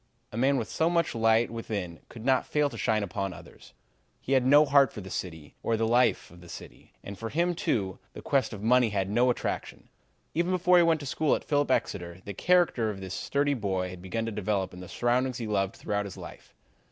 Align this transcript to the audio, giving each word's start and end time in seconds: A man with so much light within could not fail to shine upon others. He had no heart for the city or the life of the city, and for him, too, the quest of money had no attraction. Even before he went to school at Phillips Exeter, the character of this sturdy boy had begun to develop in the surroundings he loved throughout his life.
A 0.31 0.35
man 0.35 0.57
with 0.57 0.67
so 0.67 0.89
much 0.89 1.13
light 1.13 1.51
within 1.51 1.99
could 2.09 2.25
not 2.25 2.47
fail 2.47 2.71
to 2.71 2.75
shine 2.79 3.03
upon 3.03 3.33
others. 3.33 3.75
He 4.19 4.31
had 4.31 4.43
no 4.43 4.65
heart 4.65 4.91
for 4.91 4.99
the 4.99 5.11
city 5.11 5.53
or 5.61 5.77
the 5.77 5.87
life 5.87 6.31
of 6.31 6.41
the 6.41 6.49
city, 6.49 6.91
and 7.03 7.19
for 7.19 7.29
him, 7.29 7.53
too, 7.53 7.99
the 8.13 8.21
quest 8.23 8.51
of 8.51 8.63
money 8.63 8.89
had 8.89 9.11
no 9.11 9.29
attraction. 9.29 9.89
Even 10.33 10.49
before 10.51 10.77
he 10.77 10.83
went 10.83 11.01
to 11.01 11.05
school 11.05 11.35
at 11.35 11.43
Phillips 11.43 11.69
Exeter, 11.69 12.19
the 12.25 12.33
character 12.33 12.89
of 12.89 12.99
this 12.99 13.13
sturdy 13.13 13.53
boy 13.53 13.91
had 13.91 14.01
begun 14.01 14.25
to 14.25 14.31
develop 14.31 14.73
in 14.73 14.79
the 14.79 14.89
surroundings 14.89 15.37
he 15.37 15.45
loved 15.45 15.75
throughout 15.75 16.05
his 16.05 16.17
life. 16.17 16.55